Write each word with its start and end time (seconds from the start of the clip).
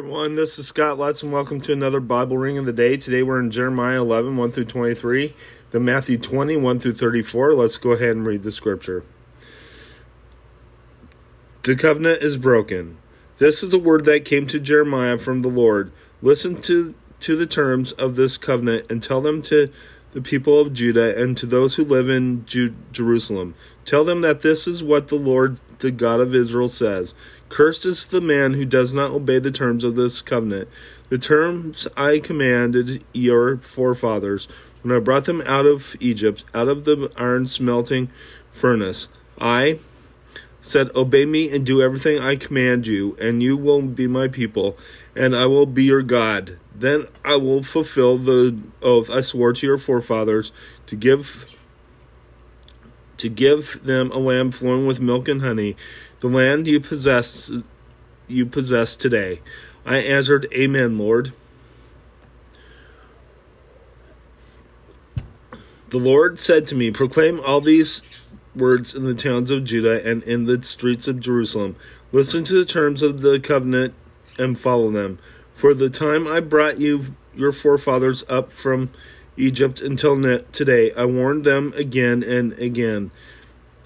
everyone. 0.00 0.34
This 0.34 0.58
is 0.58 0.66
Scott 0.66 0.96
Lutz, 0.96 1.22
and 1.22 1.30
welcome 1.30 1.60
to 1.60 1.74
another 1.74 2.00
Bible 2.00 2.38
Ring 2.38 2.56
of 2.56 2.64
the 2.64 2.72
Day. 2.72 2.96
Today 2.96 3.22
we're 3.22 3.38
in 3.38 3.50
Jeremiah 3.50 4.00
11, 4.00 4.34
1 4.34 4.50
through 4.50 4.64
23, 4.64 5.34
then 5.72 5.84
Matthew 5.84 6.16
20, 6.16 6.56
1 6.56 6.80
through 6.80 6.94
34. 6.94 7.52
Let's 7.52 7.76
go 7.76 7.90
ahead 7.90 8.16
and 8.16 8.24
read 8.24 8.42
the 8.42 8.50
scripture. 8.50 9.04
The 11.64 11.76
covenant 11.76 12.22
is 12.22 12.38
broken. 12.38 12.96
This 13.36 13.62
is 13.62 13.74
a 13.74 13.78
word 13.78 14.06
that 14.06 14.24
came 14.24 14.46
to 14.46 14.58
Jeremiah 14.58 15.18
from 15.18 15.42
the 15.42 15.48
Lord. 15.48 15.92
Listen 16.22 16.58
to, 16.62 16.94
to 17.20 17.36
the 17.36 17.46
terms 17.46 17.92
of 17.92 18.16
this 18.16 18.38
covenant 18.38 18.90
and 18.90 19.02
tell 19.02 19.20
them 19.20 19.42
to 19.42 19.70
the 20.12 20.22
people 20.22 20.58
of 20.58 20.72
Judah 20.72 21.20
and 21.22 21.36
to 21.36 21.44
those 21.44 21.76
who 21.76 21.84
live 21.84 22.08
in 22.08 22.46
Jerusalem. 22.46 23.54
Tell 23.84 24.04
them 24.04 24.22
that 24.22 24.40
this 24.40 24.66
is 24.66 24.82
what 24.82 25.08
the 25.08 25.16
Lord, 25.16 25.58
the 25.80 25.90
God 25.90 26.20
of 26.20 26.34
Israel, 26.34 26.68
says. 26.68 27.12
Cursed 27.50 27.84
is 27.84 28.06
the 28.06 28.20
man 28.20 28.54
who 28.54 28.64
does 28.64 28.92
not 28.92 29.10
obey 29.10 29.40
the 29.40 29.50
terms 29.50 29.84
of 29.84 29.96
this 29.96 30.22
covenant, 30.22 30.68
the 31.08 31.18
terms 31.18 31.86
I 31.96 32.20
commanded 32.20 33.04
your 33.12 33.58
forefathers 33.58 34.48
when 34.82 34.96
I 34.96 35.00
brought 35.00 35.24
them 35.24 35.42
out 35.44 35.66
of 35.66 35.96
Egypt, 36.00 36.44
out 36.54 36.68
of 36.68 36.84
the 36.84 37.12
iron 37.16 37.48
smelting 37.48 38.08
furnace. 38.52 39.08
I 39.38 39.80
said, 40.62 40.94
Obey 40.94 41.26
me 41.26 41.50
and 41.54 41.66
do 41.66 41.82
everything 41.82 42.20
I 42.20 42.36
command 42.36 42.86
you, 42.86 43.16
and 43.20 43.42
you 43.42 43.56
will 43.56 43.82
be 43.82 44.06
my 44.06 44.28
people, 44.28 44.78
and 45.16 45.34
I 45.34 45.46
will 45.46 45.66
be 45.66 45.84
your 45.84 46.02
God. 46.02 46.56
Then 46.74 47.06
I 47.24 47.36
will 47.36 47.64
fulfill 47.64 48.16
the 48.16 48.58
oath 48.80 49.10
I 49.10 49.22
swore 49.22 49.52
to 49.52 49.66
your 49.66 49.78
forefathers 49.78 50.52
to 50.86 50.96
give 50.96 51.46
to 53.16 53.28
give 53.28 53.84
them 53.84 54.10
a 54.12 54.18
land 54.18 54.54
flowing 54.54 54.86
with 54.86 54.98
milk 54.98 55.28
and 55.28 55.42
honey, 55.42 55.76
the 56.20 56.28
land 56.28 56.66
you 56.66 56.80
possess 56.80 57.50
you 58.28 58.46
possess 58.46 58.94
today. 58.94 59.40
I 59.84 59.98
answered, 59.98 60.46
Amen, 60.52 60.98
Lord. 60.98 61.32
The 65.88 65.98
Lord 65.98 66.38
said 66.38 66.66
to 66.68 66.76
me, 66.76 66.92
Proclaim 66.92 67.40
all 67.40 67.60
these 67.60 68.04
words 68.54 68.94
in 68.94 69.04
the 69.04 69.14
towns 69.14 69.50
of 69.50 69.64
Judah 69.64 70.06
and 70.08 70.22
in 70.22 70.46
the 70.46 70.62
streets 70.62 71.08
of 71.08 71.18
Jerusalem. 71.20 71.74
Listen 72.12 72.44
to 72.44 72.54
the 72.54 72.64
terms 72.64 73.02
of 73.02 73.22
the 73.22 73.40
covenant 73.40 73.94
and 74.38 74.58
follow 74.58 74.90
them. 74.90 75.18
For 75.52 75.74
the 75.74 75.90
time 75.90 76.26
I 76.26 76.40
brought 76.40 76.78
you 76.78 77.14
your 77.34 77.52
forefathers 77.52 78.24
up 78.28 78.52
from 78.52 78.90
Egypt 79.36 79.80
until 79.80 80.16
today, 80.52 80.92
I 80.92 81.04
warned 81.06 81.44
them 81.44 81.72
again 81.76 82.22
and 82.22 82.52
again, 82.54 83.10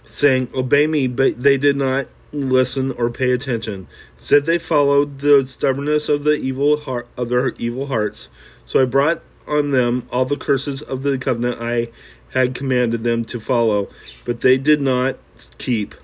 saying, 0.04 0.50
Obey 0.54 0.86
me, 0.86 1.06
but 1.06 1.42
they 1.42 1.56
did 1.56 1.76
not 1.76 2.06
listen 2.34 2.92
or 2.92 3.10
pay 3.10 3.30
attention. 3.32 3.86
Said 4.16 4.46
they 4.46 4.58
followed 4.58 5.20
the 5.20 5.46
stubbornness 5.46 6.08
of 6.08 6.24
the 6.24 6.34
evil 6.34 6.76
heart 6.76 7.08
of 7.16 7.28
their 7.28 7.48
evil 7.54 7.86
hearts. 7.86 8.28
So 8.64 8.80
I 8.80 8.84
brought 8.84 9.22
on 9.46 9.70
them 9.70 10.06
all 10.10 10.24
the 10.24 10.36
curses 10.36 10.82
of 10.82 11.02
the 11.02 11.18
covenant 11.18 11.60
I 11.60 11.90
had 12.32 12.54
commanded 12.54 13.04
them 13.04 13.24
to 13.26 13.38
follow, 13.38 13.88
but 14.24 14.40
they 14.40 14.58
did 14.58 14.80
not 14.80 15.18
keep. 15.58 15.94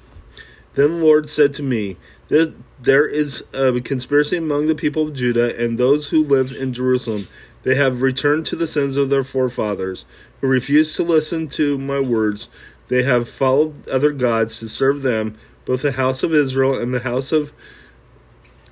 Then 0.75 1.01
the 1.01 1.05
Lord 1.05 1.29
said 1.29 1.53
to 1.55 1.63
me, 1.63 1.97
There 2.29 3.07
is 3.07 3.45
a 3.53 3.81
conspiracy 3.81 4.37
among 4.37 4.67
the 4.67 4.75
people 4.75 5.09
of 5.09 5.15
Judah 5.15 5.59
and 5.63 5.77
those 5.77 6.09
who 6.09 6.23
live 6.23 6.53
in 6.53 6.73
Jerusalem. 6.73 7.27
They 7.63 7.75
have 7.75 8.01
returned 8.01 8.47
to 8.47 8.57
the 8.57 8.67
sins 8.67 8.97
of 8.97 9.11
their 9.11 9.25
forefathers, 9.25 10.07
who 10.41 10.47
refused 10.47 10.97
to 10.97 11.03
listen 11.03 11.49
to 11.49 11.77
my 11.77 12.01
words. 12.01 12.49
They 12.89 13.03
have 13.03 13.29
followed 13.29 13.89
other 13.89 14.13
gods 14.13 14.59
to 14.61 14.69
serve 14.69 15.03
them. 15.03 15.39
Both 15.71 15.83
the 15.83 15.93
house 15.93 16.25
of 16.25 16.35
Israel 16.35 16.77
and 16.77 16.93
the 16.93 16.99
house 16.99 17.31
of 17.31 17.53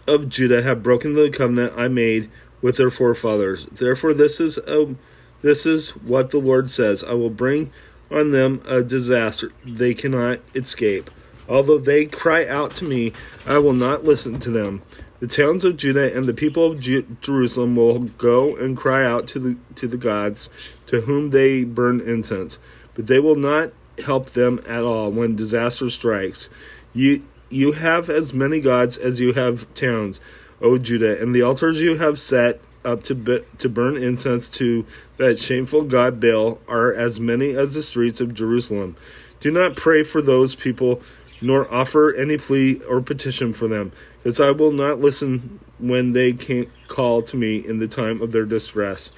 of 0.09 0.29
Judah 0.29 0.63
have 0.63 0.83
broken 0.83 1.15
the 1.15 1.31
covenant 1.31 1.75
I 1.77 1.87
made 1.87 2.29
with 2.61 2.77
their 2.77 2.91
forefathers. 2.91 3.67
Therefore, 3.67 4.13
this 4.13 4.41
is 4.41 4.59
a 4.59 4.97
this 5.41 5.65
is 5.65 5.91
what 5.91 6.33
the 6.33 6.41
Lord 6.41 6.71
says 6.71 7.05
I 7.05 7.13
will 7.13 7.31
bring 7.31 7.71
on 8.11 8.33
them 8.33 8.61
a 8.67 8.83
disaster 8.83 9.53
they 9.65 9.95
cannot 9.95 10.41
escape. 10.57 11.09
Although 11.49 11.79
they 11.79 12.05
cry 12.07 12.45
out 12.49 12.75
to 12.79 12.85
me, 12.85 13.13
I 13.47 13.59
will 13.59 13.75
not 13.75 14.03
listen 14.03 14.41
to 14.41 14.51
them. 14.51 14.83
The 15.21 15.29
towns 15.29 15.65
of 15.65 15.77
Judah 15.77 16.13
and 16.17 16.27
the 16.27 16.35
people 16.35 16.67
of 16.67 16.81
Ju- 16.81 17.17
Jerusalem 17.21 17.77
will 17.77 18.01
go 18.01 18.57
and 18.57 18.77
cry 18.77 19.05
out 19.05 19.29
to 19.29 19.39
the 19.39 19.57
to 19.77 19.87
the 19.87 19.99
gods 19.99 20.51
to 20.87 21.03
whom 21.03 21.31
they 21.31 21.63
burn 21.63 22.01
incense, 22.01 22.59
but 22.95 23.07
they 23.07 23.21
will 23.21 23.37
not 23.37 23.73
help 24.01 24.31
them 24.31 24.61
at 24.67 24.85
all 24.85 25.11
when 25.11 25.37
disaster 25.37 25.89
strikes. 25.91 26.49
You 26.95 27.23
you 27.51 27.73
have 27.73 28.11
as 28.11 28.35
many 28.35 28.61
gods 28.61 28.99
as 28.99 29.21
you 29.21 29.33
have 29.33 29.73
towns, 29.75 30.21
O 30.61 30.79
Judah, 30.79 31.21
and 31.21 31.35
the 31.35 31.43
altars 31.43 31.81
you 31.81 31.97
have 31.97 32.21
set 32.21 32.61
up 32.85 33.03
to 33.05 33.45
to 33.59 33.69
burn 33.69 33.97
incense 33.97 34.49
to 34.51 34.87
that 35.17 35.39
shameful 35.39 35.83
god 35.83 36.21
Baal 36.21 36.61
are 36.69 36.93
as 36.93 37.21
many 37.21 37.51
as 37.51 37.75
the 37.75 37.83
streets 37.83 38.21
of 38.21 38.35
Jerusalem. 38.35 38.97
Do 39.41 39.51
not 39.51 39.77
pray 39.77 40.03
for 40.03 40.21
those 40.21 40.55
people, 40.55 41.01
nor 41.41 41.73
offer 41.73 42.13
any 42.15 42.39
plea 42.39 42.81
or 42.89 43.01
petition 43.01 43.53
for 43.53 43.69
them, 43.69 43.93
because 44.23 44.41
I 44.41 44.51
will 44.51 44.73
not 44.73 44.99
listen 44.99 45.61
when 45.79 46.13
they 46.13 46.33
can't 46.33 46.69
call 46.89 47.23
to 47.23 47.37
me 47.37 47.59
in 47.59 47.79
the 47.79 47.89
time 47.89 48.21
of 48.21 48.33
their 48.33 48.45
distress. 48.45 49.13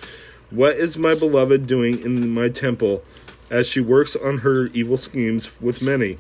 What 0.51 0.77
is 0.77 0.99
my 0.99 1.15
beloved 1.15 1.67
doing 1.67 2.03
in 2.03 2.31
my 2.31 2.49
temple, 2.49 3.03
as 3.51 3.67
she 3.67 3.81
works 3.81 4.17
on 4.17 4.39
her 4.39 4.67
evil 4.67 4.97
schemes 4.97 5.61
with 5.61 5.81
many? 5.81 6.19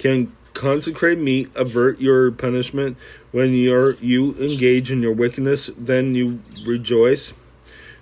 Can 0.00 0.32
consecrate 0.54 1.18
meat 1.18 1.50
avert 1.54 2.00
your 2.00 2.30
punishment. 2.30 2.96
When 3.32 3.52
you're, 3.52 3.92
you 3.96 4.34
engage 4.36 4.90
in 4.90 5.02
your 5.02 5.12
wickedness 5.12 5.70
then 5.76 6.14
you 6.14 6.40
rejoice. 6.64 7.34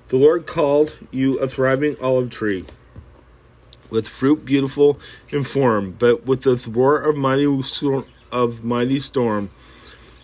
The 0.07 0.17
lord 0.17 0.47
called 0.47 0.97
you 1.11 1.39
a 1.39 1.49
thriving 1.49 1.97
olive 2.01 2.31
tree 2.31 2.65
with 3.91 4.07
fruit 4.07 4.45
beautiful 4.45 5.01
in 5.31 5.43
form 5.43 5.97
but 5.99 6.25
with 6.25 6.43
the 6.43 6.57
roar 6.71 7.01
of 7.01 7.17
mighty 7.17 7.47
of 8.31 8.63
mighty 8.63 8.99
storm 9.01 9.51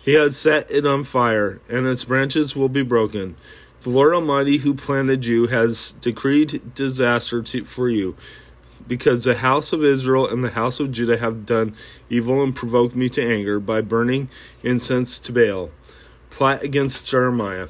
he 0.01 0.13
has 0.13 0.37
set 0.37 0.71
it 0.71 0.85
on 0.85 1.03
fire 1.03 1.59
and 1.67 1.85
its 1.87 2.05
branches 2.05 2.55
will 2.55 2.69
be 2.69 2.83
broken. 2.83 3.35
The 3.81 3.89
lord 3.89 4.13
almighty 4.13 4.59
who 4.59 4.75
planted 4.75 5.25
you 5.25 5.47
has 5.47 5.91
decreed 5.99 6.73
disaster 6.73 7.41
to, 7.41 7.65
for 7.65 7.89
you 7.89 8.15
because 8.87 9.23
the 9.23 9.35
house 9.35 9.73
of 9.73 9.83
Israel 9.83 10.27
and 10.27 10.43
the 10.43 10.51
house 10.51 10.79
of 10.79 10.91
Judah 10.91 11.17
have 11.17 11.45
done 11.45 11.75
evil 12.09 12.43
and 12.43 12.55
provoked 12.55 12.95
me 12.95 13.09
to 13.09 13.23
anger 13.23 13.59
by 13.59 13.81
burning 13.81 14.29
incense 14.63 15.19
to 15.19 15.31
Baal. 15.31 15.71
Plot 16.29 16.63
against 16.63 17.05
Jeremiah. 17.05 17.67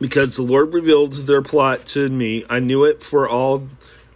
Because 0.00 0.36
the 0.36 0.42
Lord 0.42 0.74
revealed 0.74 1.12
their 1.12 1.42
plot 1.42 1.86
to 1.86 2.08
me, 2.08 2.44
I 2.50 2.58
knew 2.58 2.84
it 2.84 3.02
for 3.02 3.28
all 3.28 3.68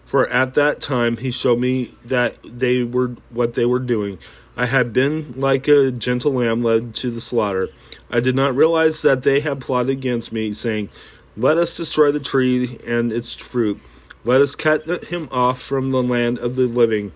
for 0.07 0.29
at 0.29 0.55
that 0.55 0.81
time 0.81 1.17
he 1.17 1.31
showed 1.31 1.59
me 1.59 1.93
that 2.05 2.39
they 2.45 2.85
were 2.85 3.17
what 3.31 3.55
they 3.55 3.67
were 3.67 3.81
doing. 3.81 4.19
I 4.57 4.67
had 4.67 4.93
been 4.93 5.35
like 5.37 5.69
a 5.69 5.91
gentle 5.91 6.33
lamb 6.33 6.61
led 6.61 6.95
to 6.97 7.11
the 7.11 7.21
slaughter. 7.21 7.69
I 8.11 8.21
did 8.21 8.35
not 8.35 8.57
realize 8.57 9.03
that 9.03 9.23
they 9.23 9.41
had 9.41 9.61
plotted 9.61 9.91
against 9.91 10.33
me, 10.33 10.53
saying, 10.53 10.89
let 11.37 11.59
us 11.59 11.77
destroy 11.77 12.11
the 12.11 12.21
tree 12.21 12.79
and 12.87 13.13
its 13.13 13.35
fruit. 13.35 13.81
Let 14.25 14.41
us 14.41 14.57
cut 14.57 15.05
him 15.05 15.29
off 15.31 15.61
from 15.61 15.91
the 15.91 16.03
land 16.03 16.39
of 16.39 16.57
the 16.57 16.63
living, 16.63 17.13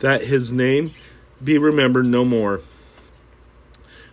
that 0.00 0.24
his 0.24 0.52
name 0.52 0.94
be 1.42 1.58
remembered 1.58 2.06
no 2.06 2.24
more. 2.24 2.60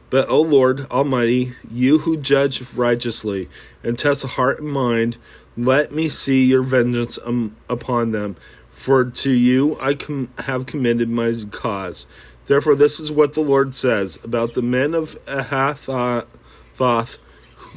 But, 0.09 0.29
O 0.29 0.41
Lord 0.41 0.89
Almighty, 0.89 1.53
you 1.69 1.99
who 1.99 2.17
judge 2.17 2.73
righteously 2.73 3.49
and 3.83 3.97
test 3.97 4.21
the 4.23 4.29
heart 4.29 4.59
and 4.59 4.69
mind, 4.69 5.17
let 5.55 5.91
me 5.91 6.09
see 6.09 6.45
your 6.45 6.63
vengeance 6.63 7.19
um, 7.23 7.55
upon 7.67 8.11
them. 8.11 8.35
For 8.71 9.03
to 9.03 9.31
you 9.31 9.77
I 9.79 9.93
com- 9.93 10.31
have 10.39 10.65
commended 10.65 11.09
my 11.09 11.33
cause. 11.51 12.05
Therefore, 12.47 12.75
this 12.75 12.99
is 12.99 13.11
what 13.11 13.33
the 13.33 13.41
Lord 13.41 13.75
says 13.75 14.17
about 14.23 14.53
the 14.53 14.61
men 14.61 14.93
of 14.93 15.23
Anathoth 15.25 17.17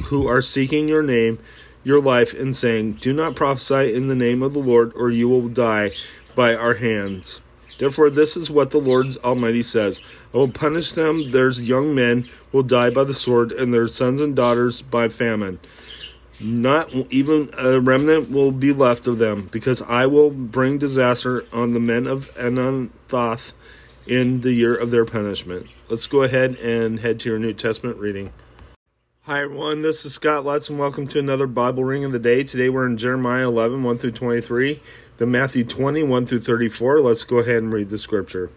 who 0.05 0.27
are 0.27 0.41
seeking 0.41 0.89
your 0.89 1.03
name 1.03 1.39
your 1.85 2.01
life 2.01 2.35
and 2.35 2.55
saying, 2.55 2.95
Do 2.95 3.13
not 3.13 3.37
prophesy 3.37 3.95
in 3.95 4.09
the 4.09 4.15
name 4.15 4.43
of 4.43 4.53
the 4.53 4.59
Lord, 4.59 4.93
or 4.95 5.11
you 5.11 5.29
will 5.29 5.49
die 5.49 5.93
by 6.35 6.55
our 6.55 6.75
hands. 6.75 7.41
Therefore, 7.79 8.11
this 8.11 8.37
is 8.37 8.51
what 8.51 8.71
the 8.71 8.79
Lord 8.79 9.17
Almighty 9.19 9.63
says 9.63 10.01
I 10.33 10.37
will 10.37 10.49
punish 10.49 10.93
them. 10.93 11.33
Their 11.33 11.51
young 11.51 11.95
men 11.95 12.29
will 12.53 12.63
die 12.63 12.91
by 12.91 13.05
the 13.05 13.15
sword, 13.15 13.53
and 13.53 13.73
their 13.73 13.89
sons 13.89 14.21
and 14.21 14.37
daughters 14.37 14.83
by 14.83 15.09
famine. 15.09 15.59
Not 16.39 16.93
even 17.11 17.51
a 17.57 17.81
remnant 17.81 18.31
will 18.31 18.53
be 18.53 18.73
left 18.73 19.07
of 19.07 19.19
them, 19.19 19.49
because 19.51 19.83
I 19.83 20.07
will 20.07 20.31
bring 20.31 20.79
disaster 20.79 21.45
on 21.53 21.73
the 21.73 21.81
men 21.81 22.07
of 22.07 22.33
Anathoth 22.35 23.53
in 24.07 24.41
the 24.41 24.53
year 24.53 24.75
of 24.75 24.91
their 24.91 25.05
punishment. 25.05 25.67
Let's 25.89 26.07
go 26.07 26.23
ahead 26.23 26.57
and 26.57 27.01
head 27.01 27.21
to 27.21 27.31
your 27.31 27.39
New 27.39 27.53
Testament 27.53 27.99
reading. 27.99 28.33
Hi, 29.27 29.41
everyone. 29.45 29.83
This 29.83 30.05
is 30.05 30.15
Scott 30.15 30.45
Lutz, 30.45 30.69
and 30.69 30.81
welcome 30.81 31.07
to 31.07 31.21
another 31.21 31.47
Bible 31.47 31.85
Ring 31.85 32.05
of 32.05 32.11
the 32.11 32.19
Day. 32.19 32.43
Today 32.43 32.69
we're 32.69 32.89
in 32.89 32.97
Jeremiah 32.97 33.47
11, 33.47 33.85
1 33.85 33.99
through 33.99 34.11
23, 34.11 34.83
then 35.19 35.31
Matthew 35.31 35.63
20, 35.63 36.03
1 36.03 36.27
through 36.27 36.41
34. 36.41 36.99
Let's 36.99 37.23
go 37.23 37.39
ahead 37.39 37.59
and 37.59 37.73
read 37.73 37.91
the 37.91 37.99
scripture. 37.99 38.51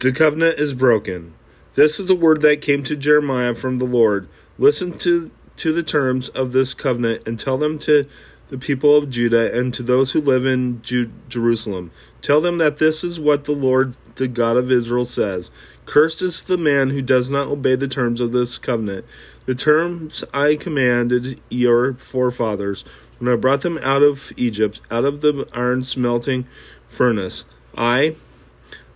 The 0.00 0.12
covenant 0.12 0.58
is 0.58 0.74
broken. 0.74 1.32
This 1.74 1.98
is 1.98 2.10
a 2.10 2.14
word 2.14 2.42
that 2.42 2.60
came 2.60 2.82
to 2.82 2.96
Jeremiah 2.96 3.54
from 3.54 3.78
the 3.78 3.86
Lord. 3.86 4.28
Listen 4.58 4.92
to, 4.98 5.30
to 5.56 5.72
the 5.72 5.82
terms 5.82 6.28
of 6.28 6.52
this 6.52 6.74
covenant 6.74 7.26
and 7.26 7.40
tell 7.40 7.56
them 7.56 7.78
to 7.78 8.06
the 8.50 8.58
people 8.58 8.94
of 8.94 9.08
Judah 9.08 9.58
and 9.58 9.72
to 9.72 9.82
those 9.82 10.12
who 10.12 10.20
live 10.20 10.44
in 10.44 10.82
Jerusalem. 10.82 11.90
Tell 12.20 12.42
them 12.42 12.58
that 12.58 12.76
this 12.76 13.02
is 13.02 13.18
what 13.18 13.44
the 13.44 13.52
Lord, 13.52 13.94
the 14.16 14.28
God 14.28 14.56
of 14.56 14.70
Israel, 14.70 15.04
says 15.04 15.50
Cursed 15.86 16.22
is 16.22 16.42
the 16.44 16.58
man 16.58 16.90
who 16.90 17.02
does 17.02 17.28
not 17.28 17.48
obey 17.48 17.74
the 17.74 17.88
terms 17.88 18.20
of 18.20 18.32
this 18.32 18.58
covenant, 18.58 19.04
the 19.46 19.54
terms 19.54 20.24
I 20.32 20.56
commanded 20.56 21.40
your 21.48 21.94
forefathers 21.94 22.84
when 23.18 23.32
I 23.32 23.36
brought 23.36 23.62
them 23.62 23.78
out 23.82 24.02
of 24.02 24.32
Egypt, 24.36 24.80
out 24.90 25.04
of 25.04 25.20
the 25.20 25.48
iron 25.52 25.84
smelting 25.84 26.46
furnace. 26.88 27.44
I 27.76 28.16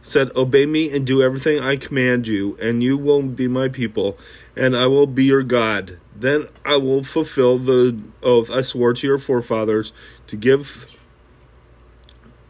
said, 0.03 0.35
Obey 0.37 0.67
me 0.67 0.95
and 0.95 1.07
do 1.07 1.23
everything 1.23 1.61
I 1.61 1.77
command 1.77 2.29
you, 2.29 2.57
and 2.61 2.83
you 2.83 2.97
will 2.97 3.23
be 3.23 3.49
my 3.49 3.69
people, 3.69 4.17
and 4.57 4.77
I 4.77 4.87
will 4.87 5.07
be 5.07 5.25
your 5.25 5.43
God. 5.43 5.99
Then 6.15 6.47
I 6.65 6.77
will 6.77 7.05
fulfill 7.05 7.59
the 7.59 8.01
oath 8.23 8.51
I 8.51 8.63
swore 8.63 8.95
to 8.95 9.07
your 9.07 9.19
forefathers 9.19 9.93
to 10.29 10.37
give 10.37 10.87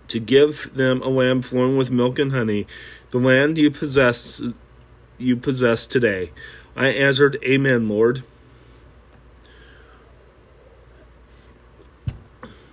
to 0.08 0.20
give 0.20 0.70
them 0.74 1.02
a 1.02 1.08
land 1.08 1.44
flowing 1.46 1.76
with 1.76 1.90
milk 1.90 2.18
and 2.18 2.32
honey, 2.32 2.66
the 3.10 3.18
land 3.18 3.58
you 3.58 3.70
possess 3.70 4.40
you 5.18 5.36
possess 5.36 5.86
today. 5.86 6.30
I 6.76 6.88
answered, 6.88 7.38
Amen, 7.42 7.88
Lord. 7.88 8.22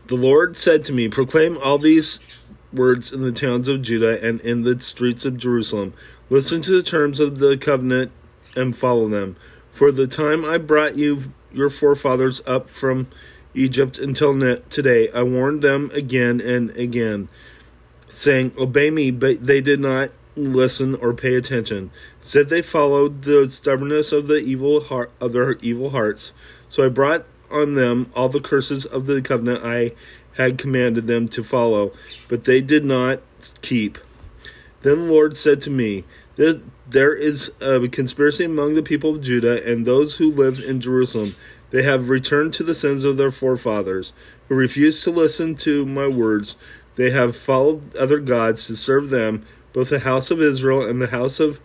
The 0.08 0.16
Lord 0.16 0.58
said 0.58 0.84
to 0.86 0.94
me, 0.94 1.08
Proclaim 1.08 1.58
all 1.58 1.78
these 1.78 2.20
words 2.74 3.14
in 3.14 3.22
the 3.22 3.32
towns 3.32 3.68
of 3.68 3.82
Judah 3.82 4.22
and 4.26 4.42
in 4.42 4.64
the 4.64 4.80
streets 4.80 5.26
of 5.26 5.38
Jerusalem. 5.38 5.94
Listen 6.30 6.62
to 6.62 6.72
the 6.72 6.84
terms 6.84 7.20
of 7.20 7.40
the 7.40 7.58
covenant 7.58 8.12
and 8.56 8.76
follow 8.76 9.08
them. 9.08 9.38
For 9.72 9.92
the 9.92 10.08
time 10.08 10.44
I 10.44 10.58
brought 10.58 10.96
you 10.96 11.32
your 11.52 11.70
forefathers 11.70 12.42
up 12.46 12.70
from 12.70 13.08
Egypt 13.54 13.98
until 13.98 14.34
today, 14.70 15.10
I 15.12 15.24
warned 15.24 15.62
them 15.62 15.92
again 15.94 16.42
and 16.42 16.76
again, 16.78 17.30
saying, 18.10 18.54
Obey 18.58 18.90
me, 18.90 19.12
but 19.12 19.46
they 19.46 19.62
did 19.62 19.80
not 19.80 20.12
listen 20.36 20.96
or 20.96 21.14
pay 21.14 21.36
attention. 21.36 21.92
Said 22.20 22.50
they 22.50 22.62
followed 22.62 23.24
the 23.24 23.50
stubbornness 23.50 24.12
of 24.12 24.28
the 24.28 24.38
evil 24.38 24.82
heart 24.82 25.12
of 25.22 25.34
their 25.34 25.54
evil 25.62 25.92
hearts. 25.92 26.34
So 26.70 26.86
I 26.86 26.90
brought 26.90 27.26
on 27.52 27.76
them 27.76 28.10
all 28.16 28.30
the 28.30 28.40
curses 28.40 28.86
of 28.86 29.06
the 29.06 29.22
covenant 29.22 29.64
I 29.64 29.94
had 30.38 30.58
commanded 30.58 31.06
them 31.06 31.28
to 31.30 31.44
follow, 31.44 31.92
but 32.28 32.46
they 32.46 32.62
did 32.62 32.84
not 32.84 33.22
keep. 33.62 34.00
Then 34.82 35.08
the 35.08 35.14
Lord 35.14 35.38
said 35.38 35.62
to 35.62 35.70
me, 35.70 36.04
There 36.36 37.14
is 37.14 37.52
a 37.62 37.88
conspiracy 37.88 38.44
among 38.44 38.74
the 38.74 38.84
people 38.84 39.12
of 39.12 39.22
Judah 39.22 39.64
and 39.70 39.86
those 39.86 40.18
who 40.18 40.32
live 40.32 40.60
in 40.60 40.82
Jerusalem. 40.82 41.36
They 41.74 41.82
have 41.82 42.10
returned 42.10 42.54
to 42.54 42.64
the 42.64 42.76
sins 42.76 43.04
of 43.04 43.18
their 43.18 43.32
forefathers, 43.32 44.14
who 44.48 44.54
refused 44.54 45.04
to 45.06 45.10
listen 45.10 45.56
to 45.56 45.88
my 45.88 46.08
words. 46.08 46.56
They 46.98 47.10
have 47.10 47.36
followed 47.36 47.96
other 47.96 48.20
gods 48.20 48.68
to 48.68 48.76
serve 48.76 49.10
them 49.10 49.44
both 49.74 49.90
the 49.90 50.02
house 50.02 50.30
of 50.30 50.40
Israel 50.40 50.88
and 50.88 51.02
the 51.02 51.08
house 51.08 51.40
of 51.40 51.60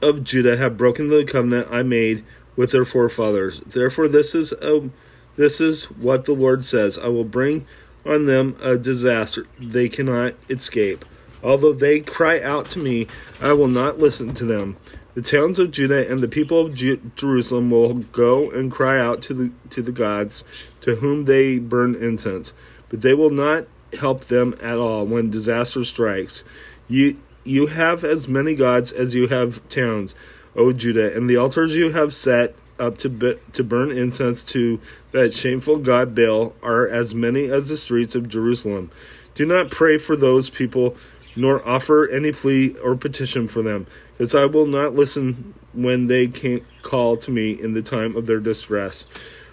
of 0.00 0.24
Judah 0.24 0.56
have 0.56 0.78
broken 0.78 1.08
the 1.08 1.22
covenant 1.22 1.68
I 1.70 1.82
made 1.82 2.24
with 2.56 2.70
their 2.70 2.86
forefathers. 2.86 3.60
Therefore, 3.60 4.08
this 4.08 4.34
is 4.34 4.52
a, 4.52 4.88
this 5.36 5.60
is 5.60 5.84
what 5.90 6.24
the 6.24 6.32
Lord 6.32 6.64
says: 6.64 6.96
I 6.96 7.08
will 7.08 7.24
bring 7.24 7.66
on 8.06 8.24
them 8.24 8.56
a 8.62 8.78
disaster 8.78 9.46
they 9.60 9.90
cannot 9.90 10.32
escape. 10.48 11.04
Although 11.42 11.74
they 11.74 12.00
cry 12.00 12.40
out 12.40 12.70
to 12.70 12.78
me, 12.78 13.06
I 13.38 13.52
will 13.52 13.68
not 13.68 13.98
listen 13.98 14.32
to 14.34 14.46
them. 14.46 14.78
The 15.14 15.22
towns 15.22 15.58
of 15.58 15.70
Judah 15.70 16.08
and 16.10 16.22
the 16.22 16.28
people 16.28 16.60
of 16.60 16.74
Ju- 16.74 17.10
Jerusalem 17.16 17.70
will 17.70 17.94
go 17.94 18.50
and 18.50 18.70
cry 18.70 19.00
out 19.00 19.22
to 19.22 19.34
the 19.34 19.52
to 19.70 19.82
the 19.82 19.92
gods 19.92 20.44
to 20.82 20.96
whom 20.96 21.24
they 21.24 21.58
burn 21.58 21.94
incense, 21.94 22.52
but 22.88 23.02
they 23.02 23.14
will 23.14 23.30
not 23.30 23.66
help 23.98 24.26
them 24.26 24.54
at 24.62 24.78
all 24.78 25.06
when 25.06 25.30
disaster 25.30 25.82
strikes. 25.82 26.44
You 26.88 27.16
you 27.44 27.66
have 27.66 28.04
as 28.04 28.28
many 28.28 28.54
gods 28.54 28.92
as 28.92 29.14
you 29.14 29.26
have 29.28 29.66
towns, 29.68 30.14
O 30.54 30.72
Judah, 30.72 31.16
and 31.16 31.28
the 31.28 31.36
altars 31.36 31.74
you 31.74 31.90
have 31.90 32.14
set 32.14 32.54
up 32.78 32.98
to 32.98 33.38
to 33.52 33.64
burn 33.64 33.90
incense 33.90 34.44
to 34.44 34.80
that 35.12 35.34
shameful 35.34 35.78
god 35.78 36.14
Baal 36.14 36.54
are 36.62 36.86
as 36.86 37.14
many 37.14 37.50
as 37.50 37.68
the 37.68 37.76
streets 37.76 38.14
of 38.14 38.28
Jerusalem. 38.28 38.90
Do 39.34 39.46
not 39.46 39.70
pray 39.70 39.98
for 39.98 40.16
those 40.16 40.50
people, 40.50 40.96
nor 41.38 41.66
offer 41.66 42.08
any 42.08 42.32
plea 42.32 42.74
or 42.82 42.96
petition 42.96 43.46
for 43.46 43.62
them, 43.62 43.86
because 44.12 44.34
I 44.34 44.44
will 44.46 44.66
not 44.66 44.94
listen 44.94 45.54
when 45.72 46.08
they 46.08 46.26
can 46.26 46.64
call 46.82 47.16
to 47.18 47.30
me 47.30 47.52
in 47.52 47.74
the 47.74 47.82
time 47.82 48.16
of 48.16 48.26
their 48.26 48.40
distress. 48.40 49.06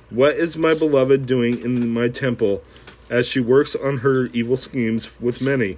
What 0.09 0.33
is 0.35 0.57
my 0.57 0.73
beloved 0.73 1.27
doing 1.27 1.61
in 1.61 1.91
my 1.91 2.09
temple, 2.09 2.63
as 3.09 3.27
she 3.27 3.39
works 3.39 3.75
on 3.75 3.99
her 3.99 4.25
evil 4.27 4.57
schemes 4.57 5.21
with 5.21 5.41
many? 5.41 5.77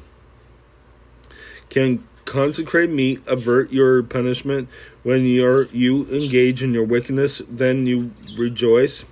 Can 1.69 2.07
consecrate 2.23 2.89
meat 2.89 3.21
avert 3.27 3.71
your 3.71 4.01
punishment 4.03 4.69
when 5.03 5.25
you 5.25 6.07
engage 6.09 6.63
in 6.63 6.73
your 6.73 6.85
wickedness? 6.85 7.41
Then 7.49 7.85
you 7.85 8.11
rejoice. 8.37 9.03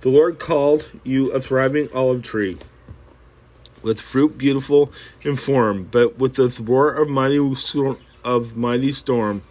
The 0.00 0.10
Lord 0.10 0.38
called 0.40 0.90
you 1.04 1.30
a 1.30 1.40
thriving 1.40 1.88
olive 1.92 2.22
tree, 2.22 2.58
with 3.86 4.00
fruit 4.00 4.36
beautiful 4.36 4.92
in 5.22 5.36
form, 5.36 5.84
but 5.84 6.18
with 6.18 6.34
the 6.34 6.48
roar 6.62 6.92
of 6.92 7.08
mighty 7.08 7.38
of 8.24 8.56
mighty 8.56 8.90
storm. 8.90 9.42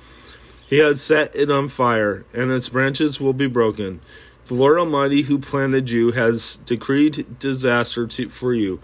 He 0.68 0.80
has 0.80 1.02
set 1.02 1.34
it 1.34 1.50
on 1.50 1.70
fire, 1.70 2.26
and 2.34 2.52
its 2.52 2.68
branches 2.68 3.22
will 3.22 3.34
be 3.34 3.48
broken. 3.48 4.02
The 4.48 4.56
Lord 4.56 4.78
Almighty, 4.78 5.22
who 5.24 5.40
planted 5.40 5.90
you, 5.90 6.12
has 6.12 6.58
decreed 6.58 7.40
disaster 7.40 8.06
to, 8.06 8.30
for 8.30 8.54
you 8.54 8.82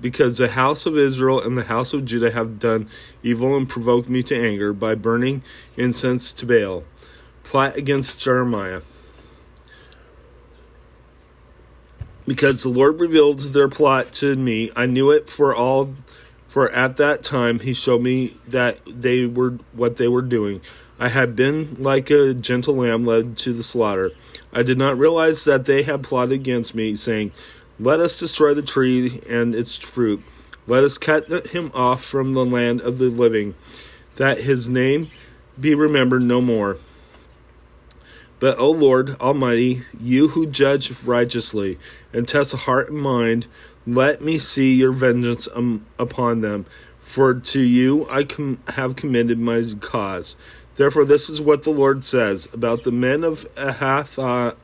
because 0.00 0.36
the 0.36 0.48
house 0.48 0.84
of 0.84 0.98
Israel 0.98 1.40
and 1.40 1.56
the 1.56 1.64
house 1.64 1.94
of 1.94 2.04
Judah 2.04 2.32
have 2.32 2.58
done 2.58 2.90
evil 3.22 3.56
and 3.56 3.66
provoked 3.66 4.08
me 4.08 4.22
to 4.24 4.36
anger 4.36 4.74
by 4.74 4.94
burning 4.94 5.42
incense 5.78 6.32
to 6.34 6.44
Baal. 6.44 6.84
Plot 7.42 7.76
against 7.76 8.20
Jeremiah. 8.20 8.82
Because 12.26 12.62
the 12.62 12.70
Lord 12.70 13.00
revealed 13.00 13.40
their 13.40 13.68
plot 13.68 14.12
to 14.14 14.34
me, 14.36 14.70
I 14.74 14.86
knew 14.86 15.10
it 15.10 15.28
for 15.28 15.54
all 15.54 15.94
for 16.48 16.70
at 16.70 16.98
that 16.98 17.24
time 17.24 17.58
he 17.58 17.72
showed 17.72 18.00
me 18.00 18.36
that 18.46 18.80
they 18.86 19.26
were 19.26 19.58
what 19.72 19.96
they 19.96 20.06
were 20.06 20.22
doing. 20.22 20.60
I 21.00 21.08
had 21.08 21.34
been 21.34 21.76
like 21.82 22.10
a 22.10 22.32
gentle 22.32 22.76
lamb 22.76 23.02
led 23.02 23.36
to 23.38 23.52
the 23.52 23.64
slaughter. 23.64 24.12
I 24.52 24.62
did 24.62 24.78
not 24.78 24.96
realize 24.96 25.42
that 25.44 25.64
they 25.64 25.82
had 25.82 26.04
plotted 26.04 26.32
against 26.32 26.74
me, 26.74 26.94
saying, 26.94 27.32
let 27.80 27.98
us 27.98 28.20
destroy 28.20 28.54
the 28.54 28.62
tree 28.62 29.20
and 29.28 29.52
its 29.52 29.76
fruit. 29.76 30.22
Let 30.68 30.84
us 30.84 30.96
cut 30.96 31.48
him 31.48 31.72
off 31.74 32.04
from 32.04 32.34
the 32.34 32.44
land 32.44 32.80
of 32.80 32.98
the 32.98 33.06
living, 33.06 33.56
that 34.14 34.38
his 34.38 34.68
name 34.68 35.10
be 35.58 35.74
remembered 35.74 36.22
no 36.22 36.40
more. 36.40 36.78
But, 38.44 38.58
O 38.58 38.70
Lord 38.70 39.18
Almighty, 39.22 39.84
you 39.98 40.28
who 40.28 40.44
judge 40.46 41.02
righteously 41.02 41.78
and 42.12 42.28
test 42.28 42.50
the 42.50 42.58
heart 42.58 42.90
and 42.90 42.98
mind, 42.98 43.46
let 43.86 44.20
me 44.20 44.36
see 44.36 44.74
your 44.74 44.92
vengeance 44.92 45.48
um, 45.54 45.86
upon 45.98 46.42
them. 46.42 46.66
For 47.00 47.32
to 47.32 47.60
you 47.60 48.06
I 48.10 48.24
com- 48.24 48.60
have 48.74 48.96
commended 48.96 49.38
my 49.38 49.64
cause. 49.80 50.36
Therefore, 50.76 51.06
this 51.06 51.30
is 51.30 51.40
what 51.40 51.62
the 51.62 51.70
Lord 51.70 52.04
says 52.04 52.46
about 52.52 52.82
the 52.82 52.92
men 52.92 53.24
of 53.24 53.46
Anathoth 53.54 54.58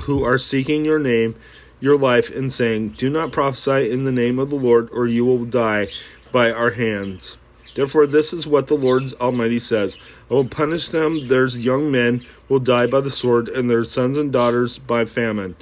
who 0.00 0.24
are 0.24 0.36
seeking 0.36 0.84
your 0.84 0.98
name, 0.98 1.36
your 1.78 1.96
life, 1.96 2.34
and 2.34 2.52
saying, 2.52 2.94
Do 2.96 3.10
not 3.10 3.30
prophesy 3.30 3.88
in 3.92 4.06
the 4.06 4.10
name 4.10 4.40
of 4.40 4.50
the 4.50 4.56
Lord, 4.56 4.88
or 4.90 5.06
you 5.06 5.24
will 5.24 5.44
die 5.44 5.86
by 6.32 6.50
our 6.50 6.70
hands. 6.70 7.38
Therefore, 7.74 8.06
this 8.06 8.32
is 8.32 8.46
what 8.46 8.68
the 8.68 8.76
Lord 8.76 9.12
Almighty 9.14 9.58
says 9.58 9.98
I 10.30 10.34
will 10.34 10.46
punish 10.46 10.88
them. 10.88 11.28
Their 11.28 11.46
young 11.46 11.90
men 11.90 12.24
will 12.48 12.60
die 12.60 12.86
by 12.86 13.00
the 13.00 13.10
sword, 13.10 13.48
and 13.48 13.68
their 13.68 13.84
sons 13.84 14.16
and 14.16 14.32
daughters 14.32 14.78
by 14.78 15.04
famine. 15.04 15.56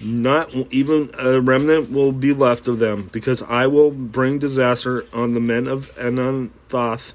Not 0.00 0.54
even 0.70 1.10
a 1.18 1.40
remnant 1.40 1.90
will 1.90 2.12
be 2.12 2.32
left 2.32 2.68
of 2.68 2.78
them, 2.78 3.08
because 3.12 3.42
I 3.42 3.66
will 3.66 3.90
bring 3.90 4.38
disaster 4.38 5.06
on 5.12 5.34
the 5.34 5.40
men 5.40 5.66
of 5.66 5.90
Anathoth 5.96 7.14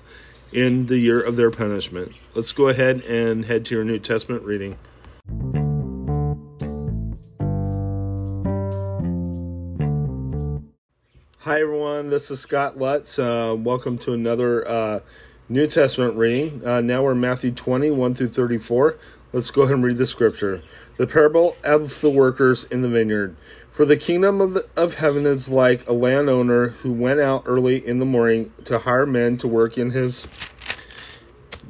in 0.51 0.87
the 0.87 0.97
year 0.97 1.21
of 1.21 1.35
their 1.35 1.51
punishment. 1.51 2.13
Let's 2.35 2.51
go 2.51 2.67
ahead 2.67 3.01
and 3.03 3.45
head 3.45 3.65
to 3.65 3.75
your 3.75 3.83
New 3.83 3.99
Testament 3.99 4.43
reading. 4.43 4.77
Hi, 11.53 11.61
everyone. 11.61 12.09
This 12.09 12.31
is 12.31 12.39
Scott 12.39 12.79
Lutz. 12.79 13.19
Uh, 13.19 13.55
welcome 13.55 13.99
to 13.99 14.13
another 14.13 14.67
uh, 14.67 15.01
New 15.47 15.67
Testament 15.67 16.17
reading. 16.17 16.65
Uh, 16.65 16.81
now 16.81 17.03
we're 17.03 17.13
Matthew 17.13 17.51
20, 17.51 17.91
1 17.91 18.15
through 18.15 18.29
34. 18.29 18.97
Let's 19.31 19.51
go 19.51 19.61
ahead 19.61 19.75
and 19.75 19.83
read 19.83 19.97
the 19.97 20.07
scripture. 20.07 20.63
The 20.97 21.05
parable 21.05 21.55
of 21.63 22.01
the 22.01 22.09
workers 22.09 22.63
in 22.63 22.81
the 22.81 22.89
vineyard. 22.89 23.35
For 23.71 23.85
the 23.85 23.97
kingdom 23.97 24.41
of, 24.41 24.55
the, 24.55 24.67
of 24.75 24.95
heaven 24.95 25.27
is 25.27 25.47
like 25.47 25.87
a 25.87 25.93
landowner 25.93 26.69
who 26.69 26.91
went 26.91 27.19
out 27.19 27.43
early 27.45 27.85
in 27.85 27.99
the 27.99 28.05
morning 28.05 28.51
to 28.65 28.79
hire 28.79 29.05
men 29.05 29.37
to 29.37 29.47
work 29.47 29.77
in 29.77 29.91
his 29.91 30.27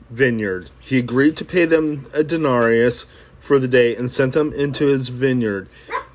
vineyard. 0.10 0.70
He 0.80 0.98
agreed 0.98 1.36
to 1.36 1.44
pay 1.44 1.66
them 1.66 2.10
a 2.14 2.24
denarius 2.24 3.06
for 3.42 3.60
the 3.60 3.68
day 3.68 3.98
and 3.98 4.10
sent 4.10 4.32
them 4.32 4.54
into 4.54 4.86
his 4.86 5.10
vineyard. 5.10 5.68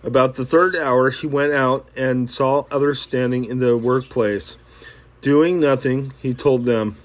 About 0.04 0.36
the 0.36 0.46
third 0.46 0.76
hour, 0.76 1.10
he 1.10 1.26
went 1.26 1.52
out 1.52 1.88
and 1.96 2.30
saw 2.30 2.64
others 2.70 3.00
standing 3.00 3.44
in 3.44 3.58
the 3.58 3.76
workplace. 3.76 4.56
Doing 5.20 5.58
nothing, 5.58 6.12
he 6.22 6.34
told 6.34 6.64
them, 6.64 6.96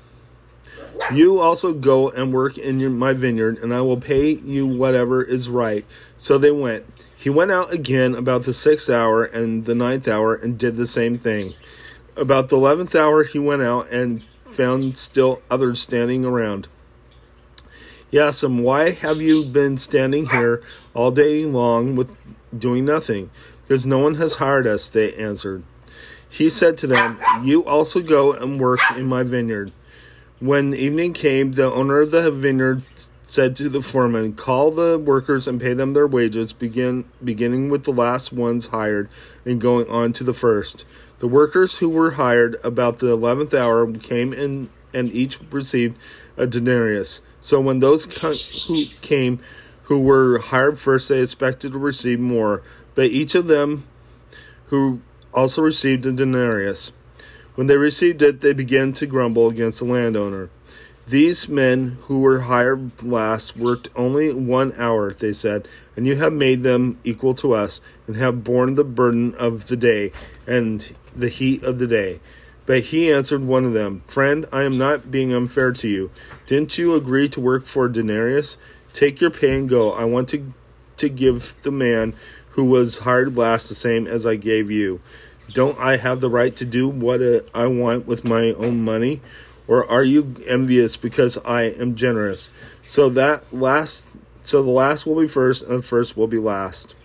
You 1.11 1.39
also 1.39 1.73
go 1.73 2.09
and 2.09 2.31
work 2.31 2.57
in 2.57 2.79
your, 2.79 2.91
my 2.91 3.13
vineyard, 3.13 3.57
and 3.57 3.73
I 3.73 3.81
will 3.81 3.99
pay 3.99 4.33
you 4.33 4.67
whatever 4.67 5.23
is 5.23 5.49
right. 5.49 5.85
So 6.17 6.37
they 6.37 6.51
went. 6.51 6.85
He 7.17 7.31
went 7.31 7.51
out 7.51 7.73
again 7.73 8.13
about 8.13 8.43
the 8.43 8.53
sixth 8.53 8.89
hour 8.89 9.23
and 9.23 9.65
the 9.65 9.73
ninth 9.73 10.07
hour 10.07 10.35
and 10.35 10.57
did 10.57 10.77
the 10.77 10.85
same 10.85 11.17
thing. 11.17 11.55
About 12.15 12.49
the 12.49 12.57
eleventh 12.57 12.93
hour, 12.93 13.23
he 13.23 13.39
went 13.39 13.63
out 13.63 13.89
and 13.89 14.23
found 14.51 14.97
still 14.97 15.41
others 15.49 15.81
standing 15.81 16.25
around. 16.25 16.67
He 18.11 18.19
asked 18.19 18.41
them, 18.41 18.61
Why 18.61 18.91
have 18.91 19.19
you 19.19 19.45
been 19.45 19.77
standing 19.77 20.27
here 20.27 20.61
all 20.93 21.09
day 21.09 21.45
long 21.45 21.95
with 21.95 22.15
doing 22.57 22.85
nothing? 22.85 23.29
Because 23.61 23.85
no 23.85 23.99
one 23.99 24.15
has 24.15 24.35
hired 24.35 24.67
us, 24.67 24.89
they 24.89 25.13
answered. 25.15 25.63
He 26.29 26.49
said 26.49 26.77
to 26.79 26.87
them, 26.87 27.19
You 27.43 27.63
also 27.65 28.01
go 28.01 28.33
and 28.33 28.59
work 28.59 28.79
in 28.95 29.05
my 29.05 29.23
vineyard. 29.23 29.71
When 30.39 30.73
evening 30.73 31.13
came, 31.13 31.53
the 31.53 31.71
owner 31.71 32.01
of 32.01 32.11
the 32.11 32.31
vineyard 32.31 32.83
said 33.25 33.55
to 33.55 33.69
the 33.69 33.81
foreman, 33.81 34.33
Call 34.33 34.71
the 34.71 34.97
workers 34.97 35.47
and 35.47 35.61
pay 35.61 35.73
them 35.73 35.93
their 35.93 36.07
wages, 36.07 36.51
begin, 36.53 37.05
beginning 37.23 37.69
with 37.69 37.83
the 37.83 37.93
last 37.93 38.33
ones 38.33 38.67
hired 38.67 39.09
and 39.45 39.61
going 39.61 39.87
on 39.89 40.13
to 40.13 40.23
the 40.23 40.33
first. 40.33 40.85
The 41.19 41.27
workers 41.27 41.77
who 41.77 41.89
were 41.89 42.11
hired 42.11 42.57
about 42.63 42.99
the 42.99 43.11
eleventh 43.11 43.53
hour 43.53 43.91
came 43.93 44.33
in 44.33 44.69
and 44.93 45.11
each 45.11 45.39
received 45.51 45.97
a 46.37 46.45
denarius. 46.45 47.21
So 47.41 47.59
when 47.59 47.79
those 47.79 48.05
who 48.67 48.85
came 49.01 49.39
who 49.83 49.99
were 49.99 50.39
hired 50.39 50.79
first, 50.79 51.09
they 51.09 51.21
expected 51.21 51.71
to 51.73 51.77
receive 51.77 52.19
more, 52.19 52.61
but 52.95 53.05
each 53.07 53.35
of 53.35 53.47
them 53.47 53.85
who 54.67 55.01
also 55.33 55.61
received 55.61 56.05
a 56.05 56.11
denarius. 56.11 56.91
When 57.55 57.67
they 57.67 57.77
received 57.77 58.21
it, 58.21 58.41
they 58.41 58.53
began 58.53 58.93
to 58.93 59.05
grumble 59.05 59.47
against 59.47 59.79
the 59.79 59.85
landowner. 59.85 60.49
These 61.05 61.49
men 61.49 61.97
who 62.03 62.21
were 62.21 62.41
hired 62.41 63.03
last 63.03 63.57
worked 63.57 63.89
only 63.95 64.33
one 64.33 64.73
hour, 64.77 65.13
they 65.13 65.33
said, 65.33 65.67
and 65.97 66.07
you 66.07 66.15
have 66.15 66.31
made 66.31 66.63
them 66.63 66.97
equal 67.03 67.33
to 67.35 67.53
us, 67.53 67.81
and 68.07 68.15
have 68.15 68.43
borne 68.43 68.75
the 68.75 68.85
burden 68.85 69.35
of 69.35 69.67
the 69.67 69.75
day 69.75 70.13
and 70.47 70.95
the 71.15 71.29
heat 71.29 71.61
of 71.61 71.77
the 71.77 71.87
day. 71.87 72.21
But 72.65 72.85
he 72.85 73.11
answered 73.11 73.43
one 73.43 73.65
of 73.65 73.73
them, 73.73 74.03
Friend, 74.07 74.45
I 74.53 74.63
am 74.63 74.77
not 74.77 75.11
being 75.11 75.33
unfair 75.33 75.73
to 75.73 75.89
you. 75.89 76.09
Didn't 76.45 76.77
you 76.77 76.95
agree 76.95 77.27
to 77.29 77.41
work 77.41 77.65
for 77.65 77.85
a 77.85 77.91
denarius? 77.91 78.57
Take 78.93 79.19
your 79.19 79.31
pay 79.31 79.57
and 79.57 79.67
go. 79.67 79.91
I 79.91 80.05
want 80.05 80.29
to, 80.29 80.53
to 80.97 81.09
give 81.09 81.55
the 81.63 81.71
man 81.71 82.13
who 82.49 82.63
was 82.63 82.99
hired 82.99 83.35
last 83.35 83.67
the 83.67 83.75
same 83.75 84.07
as 84.07 84.25
I 84.25 84.35
gave 84.35 84.69
you. 84.69 85.01
Don't 85.51 85.77
I 85.79 85.97
have 85.97 86.21
the 86.21 86.29
right 86.29 86.55
to 86.55 86.65
do 86.65 86.87
what 86.87 87.21
uh, 87.21 87.41
I 87.53 87.67
want 87.67 88.07
with 88.07 88.23
my 88.23 88.51
own 88.51 88.83
money? 88.83 89.21
Or 89.67 89.89
are 89.89 90.03
you 90.03 90.35
envious 90.47 90.97
because 90.97 91.37
I 91.39 91.63
am 91.63 91.95
generous? 91.95 92.49
So 92.85 93.09
that 93.09 93.51
last 93.53 94.05
so 94.43 94.61
the 94.61 94.69
last 94.69 95.05
will 95.05 95.19
be 95.21 95.27
first 95.27 95.63
and 95.63 95.79
the 95.79 95.83
first 95.83 96.17
will 96.17 96.27
be 96.27 96.37
last. 96.37 96.95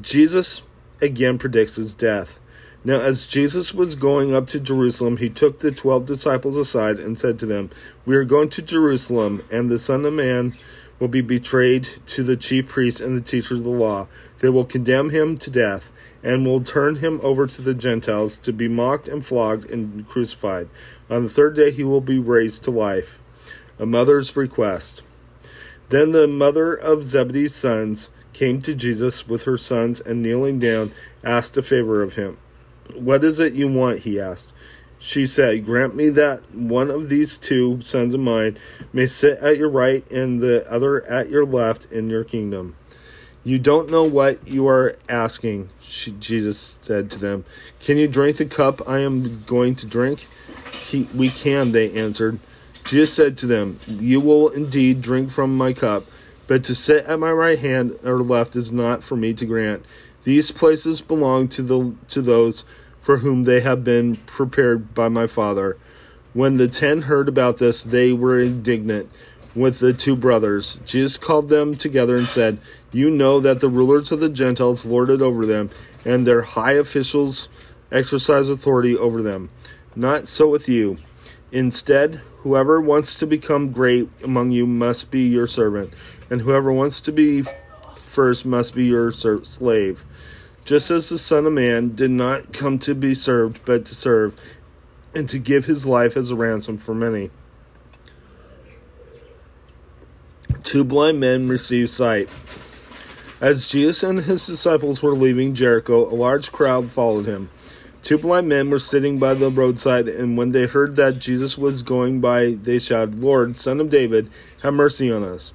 Jesus 0.00 0.62
again 1.00 1.38
predicts 1.38 1.76
his 1.76 1.94
death. 1.94 2.38
Now, 2.86 3.00
as 3.00 3.26
Jesus 3.26 3.72
was 3.72 3.94
going 3.94 4.34
up 4.34 4.46
to 4.48 4.60
Jerusalem, 4.60 5.16
he 5.16 5.30
took 5.30 5.60
the 5.60 5.72
twelve 5.72 6.04
disciples 6.04 6.56
aside 6.56 6.98
and 6.98 7.18
said 7.18 7.38
to 7.38 7.46
them, 7.46 7.70
We 8.04 8.14
are 8.14 8.24
going 8.24 8.50
to 8.50 8.62
Jerusalem, 8.62 9.42
and 9.50 9.70
the 9.70 9.78
Son 9.78 10.04
of 10.04 10.12
Man 10.12 10.54
will 10.98 11.08
be 11.08 11.20
betrayed 11.20 11.88
to 12.06 12.22
the 12.22 12.36
chief 12.36 12.68
priests 12.68 13.00
and 13.00 13.16
the 13.16 13.20
teachers 13.20 13.58
of 13.58 13.64
the 13.64 13.70
law. 13.70 14.06
They 14.38 14.48
will 14.48 14.64
condemn 14.64 15.10
him 15.10 15.36
to 15.38 15.50
death 15.50 15.92
and 16.22 16.46
will 16.46 16.62
turn 16.62 16.96
him 16.96 17.20
over 17.22 17.46
to 17.46 17.62
the 17.62 17.74
Gentiles 17.74 18.38
to 18.38 18.52
be 18.52 18.68
mocked 18.68 19.08
and 19.08 19.24
flogged 19.24 19.70
and 19.70 20.08
crucified. 20.08 20.68
On 21.10 21.24
the 21.24 21.28
third 21.28 21.54
day 21.54 21.70
he 21.70 21.84
will 21.84 22.00
be 22.00 22.18
raised 22.18 22.62
to 22.64 22.70
life. 22.70 23.18
A 23.78 23.86
mother's 23.86 24.34
request. 24.36 25.02
Then 25.90 26.12
the 26.12 26.26
mother 26.26 26.74
of 26.74 27.04
Zebedee's 27.04 27.54
sons 27.54 28.10
came 28.32 28.62
to 28.62 28.74
Jesus 28.74 29.28
with 29.28 29.42
her 29.42 29.58
sons 29.58 30.00
and 30.00 30.22
kneeling 30.22 30.58
down 30.58 30.92
asked 31.22 31.56
a 31.56 31.62
favor 31.62 32.02
of 32.02 32.14
him. 32.14 32.38
What 32.94 33.22
is 33.22 33.38
it 33.40 33.52
you 33.52 33.68
want? 33.68 34.00
he 34.00 34.18
asked. 34.20 34.52
She 35.04 35.26
said, 35.26 35.66
Grant 35.66 35.94
me 35.94 36.08
that 36.08 36.54
one 36.54 36.90
of 36.90 37.10
these 37.10 37.36
two 37.36 37.82
sons 37.82 38.14
of 38.14 38.20
mine 38.20 38.56
may 38.90 39.04
sit 39.04 39.38
at 39.40 39.58
your 39.58 39.68
right 39.68 40.10
and 40.10 40.40
the 40.40 40.66
other 40.66 41.04
at 41.04 41.28
your 41.28 41.44
left 41.44 41.92
in 41.92 42.08
your 42.08 42.24
kingdom. 42.24 42.74
You 43.44 43.58
don't 43.58 43.90
know 43.90 44.04
what 44.04 44.48
you 44.48 44.66
are 44.66 44.96
asking, 45.06 45.68
she, 45.82 46.12
Jesus 46.12 46.78
said 46.80 47.10
to 47.10 47.18
them. 47.18 47.44
Can 47.80 47.98
you 47.98 48.08
drink 48.08 48.38
the 48.38 48.46
cup 48.46 48.88
I 48.88 49.00
am 49.00 49.42
going 49.42 49.74
to 49.74 49.86
drink? 49.86 50.26
He, 50.72 51.06
we 51.14 51.28
can, 51.28 51.72
they 51.72 51.92
answered. 51.92 52.38
Jesus 52.84 53.12
said 53.12 53.36
to 53.38 53.46
them, 53.46 53.78
You 53.86 54.20
will 54.20 54.48
indeed 54.48 55.02
drink 55.02 55.30
from 55.30 55.54
my 55.54 55.74
cup, 55.74 56.06
but 56.46 56.64
to 56.64 56.74
sit 56.74 57.04
at 57.04 57.18
my 57.18 57.30
right 57.30 57.58
hand 57.58 57.98
or 58.04 58.22
left 58.22 58.56
is 58.56 58.72
not 58.72 59.04
for 59.04 59.16
me 59.16 59.34
to 59.34 59.44
grant. 59.44 59.84
These 60.24 60.50
places 60.50 61.02
belong 61.02 61.48
to 61.48 61.62
the 61.62 61.94
to 62.08 62.22
those 62.22 62.64
for 63.04 63.18
whom 63.18 63.44
they 63.44 63.60
have 63.60 63.84
been 63.84 64.16
prepared 64.16 64.94
by 64.94 65.08
my 65.08 65.26
Father. 65.26 65.76
When 66.32 66.56
the 66.56 66.68
ten 66.68 67.02
heard 67.02 67.28
about 67.28 67.58
this, 67.58 67.82
they 67.82 68.14
were 68.14 68.38
indignant 68.38 69.10
with 69.54 69.78
the 69.78 69.92
two 69.92 70.16
brothers. 70.16 70.78
Jesus 70.86 71.18
called 71.18 71.50
them 71.50 71.76
together 71.76 72.14
and 72.14 72.24
said, 72.24 72.58
You 72.92 73.10
know 73.10 73.40
that 73.40 73.60
the 73.60 73.68
rulers 73.68 74.10
of 74.10 74.20
the 74.20 74.30
Gentiles 74.30 74.86
lord 74.86 75.10
it 75.10 75.20
over 75.20 75.44
them, 75.44 75.68
and 76.02 76.26
their 76.26 76.42
high 76.42 76.72
officials 76.72 77.50
exercise 77.92 78.48
authority 78.48 78.96
over 78.96 79.20
them. 79.20 79.50
Not 79.94 80.26
so 80.26 80.48
with 80.48 80.66
you. 80.66 80.96
Instead, 81.52 82.22
whoever 82.38 82.80
wants 82.80 83.18
to 83.18 83.26
become 83.26 83.70
great 83.70 84.08
among 84.24 84.50
you 84.50 84.66
must 84.66 85.10
be 85.10 85.26
your 85.26 85.46
servant, 85.46 85.92
and 86.30 86.40
whoever 86.40 86.72
wants 86.72 87.02
to 87.02 87.12
be 87.12 87.44
first 88.02 88.46
must 88.46 88.74
be 88.74 88.86
your 88.86 89.12
slave. 89.12 90.04
Just 90.64 90.90
as 90.90 91.10
the 91.10 91.18
Son 91.18 91.44
of 91.44 91.52
Man 91.52 91.94
did 91.94 92.10
not 92.10 92.52
come 92.52 92.78
to 92.80 92.94
be 92.94 93.14
served, 93.14 93.60
but 93.66 93.84
to 93.86 93.94
serve, 93.94 94.34
and 95.14 95.28
to 95.28 95.38
give 95.38 95.66
his 95.66 95.86
life 95.86 96.16
as 96.16 96.30
a 96.30 96.36
ransom 96.36 96.78
for 96.78 96.94
many. 96.94 97.30
Two 100.62 100.82
blind 100.82 101.20
men 101.20 101.48
receive 101.48 101.90
sight. 101.90 102.30
As 103.40 103.68
Jesus 103.68 104.02
and 104.02 104.20
his 104.20 104.46
disciples 104.46 105.02
were 105.02 105.14
leaving 105.14 105.54
Jericho, 105.54 106.10
a 106.10 106.14
large 106.14 106.50
crowd 106.50 106.90
followed 106.90 107.26
him. 107.26 107.50
Two 108.02 108.16
blind 108.16 108.48
men 108.48 108.70
were 108.70 108.78
sitting 108.78 109.18
by 109.18 109.34
the 109.34 109.50
roadside, 109.50 110.08
and 110.08 110.38
when 110.38 110.52
they 110.52 110.66
heard 110.66 110.96
that 110.96 111.18
Jesus 111.18 111.58
was 111.58 111.82
going 111.82 112.20
by, 112.20 112.52
they 112.52 112.78
shouted, 112.78 113.18
Lord, 113.18 113.58
Son 113.58 113.80
of 113.80 113.90
David, 113.90 114.30
have 114.62 114.72
mercy 114.72 115.12
on 115.12 115.22
us. 115.22 115.52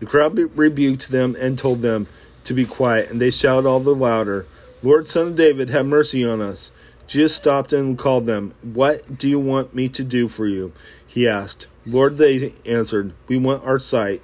The 0.00 0.06
crowd 0.06 0.36
rebuked 0.56 1.08
them 1.08 1.36
and 1.40 1.58
told 1.58 1.80
them 1.80 2.06
to 2.44 2.54
be 2.54 2.64
quiet, 2.64 3.10
and 3.10 3.20
they 3.20 3.30
shouted 3.30 3.68
all 3.68 3.80
the 3.80 3.94
louder, 3.94 4.46
Lord, 4.82 5.06
Son 5.06 5.28
of 5.28 5.36
David, 5.36 5.70
have 5.70 5.86
mercy 5.86 6.24
on 6.24 6.40
us. 6.40 6.72
Jesus 7.06 7.36
stopped 7.36 7.72
and 7.72 7.96
called 7.96 8.26
them. 8.26 8.54
What 8.62 9.18
do 9.18 9.28
you 9.28 9.38
want 9.38 9.74
me 9.74 9.88
to 9.90 10.02
do 10.02 10.26
for 10.26 10.46
you? 10.46 10.72
He 11.06 11.28
asked. 11.28 11.68
Lord, 11.86 12.16
they 12.16 12.54
answered, 12.64 13.12
We 13.28 13.38
want 13.38 13.64
our 13.64 13.78
sight. 13.78 14.22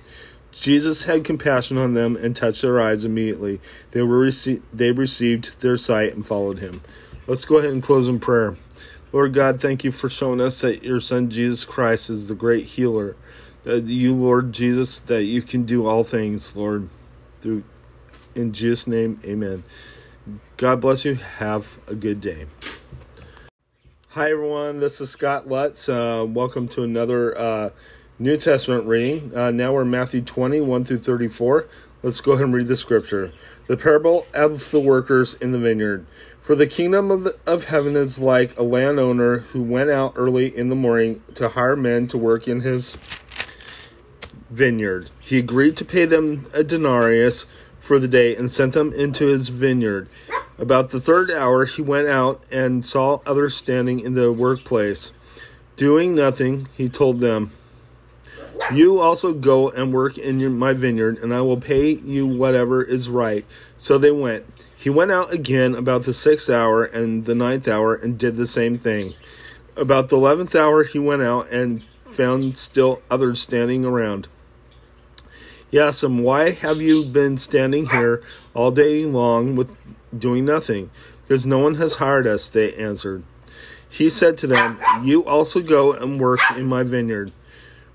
Jesus 0.51 1.05
had 1.05 1.23
compassion 1.23 1.79
on 1.79 1.95
them 1.95 2.17
and 2.17 2.35
touched 2.35 2.63
their 2.63 2.81
eyes 2.81 3.05
immediately. 3.05 3.61
They 3.93 4.03
were 4.03 4.27
rece- 4.27 4.63
they 4.73 4.91
received 4.91 5.61
their 5.61 5.77
sight 5.77 6.15
and 6.15 6.27
followed 6.27 6.59
him. 6.59 6.81
Let's 7.29 7.45
go 7.45 7.59
ahead 7.59 7.71
and 7.71 7.83
close 7.83 8.09
in 8.09 8.19
prayer. 8.19 8.57
Lord 9.13 9.35
God, 9.35 9.61
thank 9.61 9.85
you 9.85 9.93
for 9.93 10.09
showing 10.09 10.41
us 10.41 10.61
that 10.63 10.83
your 10.83 11.01
Son 11.01 11.31
Jesus 11.31 11.65
Christ 11.65 12.11
is 12.11 12.27
the 12.27 12.35
great 12.35 12.67
healer. 12.67 13.15
That 13.63 13.85
you, 13.85 14.15
Lord 14.15 14.53
Jesus, 14.53 14.99
that 15.01 15.25
you 15.25 15.43
can 15.43 15.65
do 15.65 15.87
all 15.87 16.05
things, 16.05 16.57
Lord. 16.57 16.89
Through 17.43 17.63
in 18.39 18.53
Jesus' 18.53 18.87
name, 18.87 19.21
Amen. 19.25 19.65
God 20.57 20.81
bless 20.81 21.05
you. 21.05 21.17
Have 21.17 21.77
a 21.89 21.95
good 21.95 22.21
day. 22.21 22.47
Hi 24.11 24.31
everyone, 24.31 24.79
this 24.79 25.01
is 25.01 25.11
Scott 25.11 25.49
Lutz. 25.49 25.89
Uh, 25.89 26.25
welcome 26.27 26.69
to 26.69 26.85
another 26.85 27.37
uh, 27.37 27.71
New 28.19 28.37
Testament 28.37 28.87
reading. 28.87 29.37
Uh, 29.37 29.51
now 29.51 29.73
we're 29.73 29.85
Matthew 29.85 30.23
20, 30.23 30.61
1 30.61 30.85
through 30.85 30.99
34. 30.99 31.67
Let's 32.03 32.21
go 32.21 32.33
ahead 32.33 32.45
and 32.45 32.55
read 32.55 32.69
the 32.69 32.77
scripture. 32.77 33.33
The 33.67 33.77
parable 33.77 34.25
of 34.33 34.71
the 34.71 34.81
workers 34.81 35.35
in 35.35 35.51
the 35.51 35.59
vineyard. 35.59 36.07
For 36.41 36.55
the 36.55 36.67
kingdom 36.67 37.11
of, 37.11 37.29
of 37.45 37.65
heaven 37.65 37.97
is 37.97 38.21
like 38.21 38.57
a 38.57 38.63
landowner 38.63 39.39
who 39.39 39.63
went 39.63 39.91
out 39.91 40.13
early 40.15 40.57
in 40.57 40.69
the 40.69 40.77
morning 40.77 41.23
to 41.35 41.51
hire 41.51 41.77
men 41.77 42.07
to 42.07 42.17
work 42.17 42.47
in 42.47 42.61
his 42.61 42.97
vineyard. 44.49 45.11
He 45.21 45.39
agreed 45.39 45.77
to 45.79 45.85
pay 45.85 46.05
them 46.05 46.47
a 46.55 46.65
denarius 46.65 47.47
for 47.89 47.99
the 47.99 48.07
day 48.07 48.37
and 48.37 48.51
sent 48.51 48.75
them 48.75 48.93
into 48.93 49.27
his 49.27 49.49
vineyard. 49.49 50.09
About 50.59 50.91
the 50.91 51.01
third 51.01 51.31
hour, 51.31 51.65
he 51.65 51.81
went 51.81 52.07
out 52.07 52.45
and 52.53 52.85
saw 52.85 53.21
others 53.25 53.57
standing 53.57 54.01
in 54.01 54.13
the 54.13 54.31
workplace. 54.31 55.15
Doing 55.77 56.15
nothing, 56.15 56.69
he 56.77 56.91
told 56.91 57.21
them, 57.21 57.51
You 58.75 59.01
also 59.01 59.33
go 59.33 59.71
and 59.71 59.91
work 59.91 60.19
in 60.19 60.39
your, 60.39 60.51
my 60.51 60.75
vineyard, 60.75 61.17
and 61.19 61.33
I 61.33 61.41
will 61.41 61.61
pay 61.61 61.93
you 61.93 62.27
whatever 62.27 62.83
is 62.83 63.09
right. 63.09 63.47
So 63.79 63.97
they 63.97 64.11
went. 64.11 64.45
He 64.77 64.91
went 64.91 65.11
out 65.11 65.33
again 65.33 65.75
about 65.75 66.05
the 66.05 66.13
sixth 66.13 66.51
hour 66.51 66.85
and 66.85 67.25
the 67.25 67.35
ninth 67.35 67.67
hour 67.67 67.95
and 67.95 68.19
did 68.19 68.37
the 68.37 68.47
same 68.47 68.79
thing. 68.79 69.15
About 69.77 70.11
the 70.11 70.17
eleventh 70.17 70.55
hour, 70.55 70.85
he 70.85 70.99
went 70.99 71.23
out 71.23 71.51
and 71.51 71.87
found 72.11 72.59
still 72.59 73.01
others 73.11 73.41
standing 73.41 73.87
around. 73.87 74.29
Asked 75.73 76.01
them, 76.01 76.23
Why 76.23 76.51
have 76.51 76.81
you 76.81 77.05
been 77.05 77.37
standing 77.37 77.89
here 77.89 78.23
all 78.55 78.71
day 78.71 79.05
long 79.05 79.55
with 79.55 79.71
doing 80.17 80.45
nothing? 80.45 80.91
Because 81.23 81.47
no 81.47 81.59
one 81.59 81.75
has 81.75 81.97
hired 81.97 82.27
us, 82.27 82.49
they 82.49 82.75
answered. 82.75 83.23
He 83.89 84.09
said 84.09 84.39
to 84.39 84.47
them, 84.47 84.79
You 85.03 85.25
also 85.25 85.61
go 85.61 85.93
and 85.93 86.21
work 86.21 86.41
in 86.57 86.67
my 86.67 86.83
vineyard. 86.83 87.33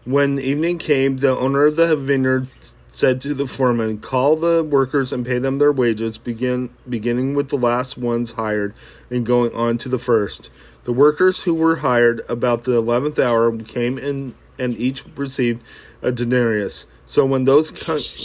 When 0.06 0.40
evening 0.40 0.78
came, 0.78 1.18
the 1.18 1.36
owner 1.36 1.66
of 1.66 1.76
the 1.76 1.96
vineyard 1.96 2.48
said 2.92 3.22
to 3.22 3.34
the 3.34 3.48
foreman, 3.48 4.00
Call 4.00 4.36
the 4.36 4.64
workers 4.64 5.12
and 5.12 5.26
pay 5.26 5.40
them 5.40 5.58
their 5.58 5.72
wages, 5.72 6.18
begin, 6.20 6.70
beginning 6.88 7.34
with 7.34 7.50
the 7.50 7.58
last 7.58 7.98
ones 7.98 8.34
hired 8.34 8.76
and 9.10 9.26
going 9.26 9.54
on 9.54 9.80
to 9.80 9.90
the 9.90 9.98
first. 9.98 10.52
The 10.84 10.94
workers 10.94 11.44
who 11.44 11.56
were 11.56 11.78
hired 11.78 12.22
about 12.30 12.66
the 12.66 12.74
eleventh 12.74 13.18
hour 13.18 13.56
came 13.58 13.98
in 13.98 14.36
and 14.60 14.78
each 14.78 15.04
received 15.16 15.64
a 16.02 16.12
denarius. 16.12 16.86
So 17.06 17.26
when 17.26 17.46
those 17.46 17.70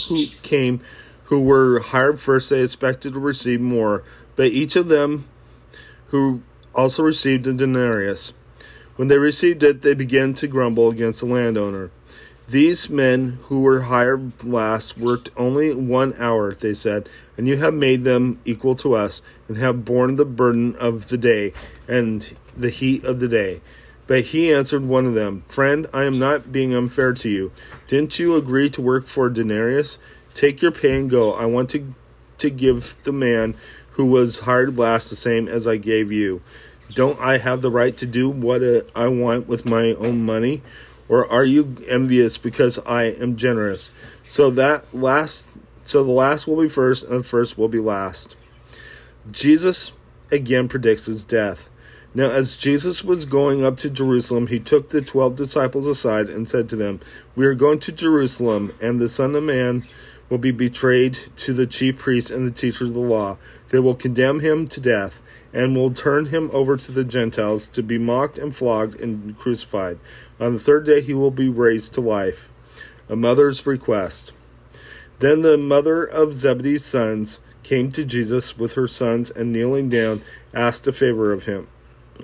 who 0.07 0.25
came 0.41 0.81
who 1.25 1.39
were 1.39 1.79
hired 1.79 2.19
first, 2.19 2.49
they 2.49 2.61
expected 2.61 3.13
to 3.13 3.19
receive 3.19 3.61
more, 3.61 4.03
but 4.35 4.47
each 4.47 4.75
of 4.75 4.87
them 4.87 5.27
who 6.07 6.41
also 6.73 7.03
received 7.03 7.45
a 7.45 7.53
denarius. 7.53 8.33
When 8.95 9.09
they 9.09 9.17
received 9.17 9.61
it, 9.63 9.83
they 9.83 9.93
began 9.93 10.33
to 10.35 10.47
grumble 10.47 10.89
against 10.89 11.19
the 11.19 11.27
landowner. 11.27 11.91
These 12.47 12.89
men 12.89 13.37
who 13.43 13.61
were 13.61 13.81
hired 13.81 14.43
last 14.43 14.97
worked 14.97 15.29
only 15.37 15.71
one 15.71 16.15
hour, 16.17 16.55
they 16.55 16.73
said, 16.73 17.07
and 17.37 17.47
you 17.47 17.57
have 17.57 17.75
made 17.75 18.03
them 18.03 18.39
equal 18.43 18.75
to 18.77 18.95
us, 18.95 19.21
and 19.47 19.57
have 19.57 19.85
borne 19.85 20.15
the 20.15 20.25
burden 20.25 20.75
of 20.77 21.09
the 21.09 21.17
day 21.17 21.53
and 21.87 22.35
the 22.57 22.71
heat 22.71 23.03
of 23.03 23.19
the 23.19 23.27
day. 23.27 23.61
But 24.09 24.21
he 24.21 24.51
answered 24.51 24.85
one 24.85 25.05
of 25.05 25.13
them, 25.13 25.43
Friend, 25.49 25.85
I 25.93 26.05
am 26.05 26.17
not 26.17 26.51
being 26.51 26.73
unfair 26.73 27.13
to 27.13 27.29
you. 27.29 27.51
Didn't 27.85 28.17
you 28.17 28.35
agree 28.35 28.67
to 28.71 28.81
work 28.81 29.05
for 29.05 29.29
denarius? 29.29 29.99
Take 30.33 30.63
your 30.63 30.71
pay 30.71 30.99
and 30.99 31.07
go. 31.07 31.31
I 31.31 31.45
want 31.45 31.69
to, 31.69 31.93
to 32.39 32.49
give 32.49 32.95
the 33.03 33.11
man 33.11 33.53
who 33.91 34.05
was 34.07 34.39
hired 34.39 34.79
last 34.79 35.11
the 35.11 35.15
same 35.15 35.47
as 35.47 35.67
I 35.67 35.77
gave 35.77 36.11
you. 36.11 36.41
Don't 36.91 37.19
I 37.19 37.37
have 37.37 37.61
the 37.61 37.69
right 37.69 37.95
to 37.97 38.07
do 38.07 38.27
what 38.27 38.63
uh, 38.63 38.81
I 38.95 39.09
want 39.09 39.47
with 39.47 39.63
my 39.63 39.93
own 39.93 40.25
money? 40.25 40.63
Or 41.07 41.31
are 41.31 41.45
you 41.45 41.77
envious 41.87 42.39
because 42.39 42.79
I 42.87 43.03
am 43.03 43.35
generous? 43.35 43.91
So 44.25 44.49
that 44.49 44.91
last 44.91 45.45
so 45.85 46.03
the 46.03 46.11
last 46.11 46.47
will 46.47 46.59
be 46.59 46.67
first 46.67 47.03
and 47.03 47.19
the 47.19 47.27
first 47.27 47.59
will 47.59 47.67
be 47.67 47.79
last. 47.79 48.35
Jesus 49.29 49.91
again 50.31 50.67
predicts 50.67 51.05
his 51.05 51.23
death. 51.23 51.69
Now, 52.15 52.31
as 52.31 52.57
Jesus 52.57 53.03
was 53.03 53.25
going 53.25 53.63
up 53.63 53.77
to 53.77 53.89
Jerusalem, 53.89 54.47
he 54.47 54.59
took 54.59 54.89
the 54.89 55.01
twelve 55.01 55.35
disciples 55.35 55.85
aside 55.85 56.27
and 56.27 56.49
said 56.49 56.67
to 56.69 56.75
them, 56.75 57.01
We 57.35 57.45
are 57.45 57.53
going 57.53 57.79
to 57.81 57.91
Jerusalem, 57.91 58.73
and 58.81 58.99
the 58.99 59.07
Son 59.07 59.35
of 59.35 59.43
Man 59.43 59.85
will 60.27 60.39
be 60.39 60.51
betrayed 60.51 61.13
to 61.37 61.53
the 61.53 61.67
chief 61.67 61.99
priests 61.99 62.31
and 62.31 62.47
the 62.47 62.51
teachers 62.51 62.89
of 62.89 62.95
the 62.95 62.99
law. 62.99 63.37
They 63.69 63.77
will 63.77 63.93
condemn 63.93 64.39
him 64.39 64.67
to 64.69 64.81
death, 64.81 65.21
and 65.53 65.75
will 65.75 65.91
turn 65.91 66.27
him 66.27 66.49
over 66.51 66.77
to 66.77 66.91
the 66.91 67.03
Gentiles 67.03 67.67
to 67.69 67.83
be 67.83 67.99
mocked 67.99 68.39
and 68.39 68.55
flogged 68.55 68.99
and 68.99 69.37
crucified. 69.37 69.99
On 70.39 70.53
the 70.53 70.59
third 70.59 70.85
day, 70.85 71.01
he 71.01 71.13
will 71.13 71.31
be 71.31 71.47
raised 71.47 71.93
to 71.93 72.01
life. 72.01 72.49
A 73.07 73.15
mother's 73.15 73.67
request. 73.67 74.33
Then 75.19 75.43
the 75.43 75.57
mother 75.57 76.03
of 76.03 76.33
Zebedee's 76.33 76.85
sons 76.85 77.39
came 77.61 77.91
to 77.91 78.03
Jesus 78.03 78.57
with 78.57 78.73
her 78.73 78.87
sons, 78.87 79.29
and 79.29 79.53
kneeling 79.53 79.89
down, 79.89 80.23
asked 80.55 80.87
a 80.87 80.91
favor 80.91 81.31
of 81.31 81.45
him. 81.45 81.67